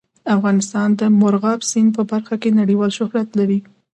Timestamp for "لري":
3.39-3.59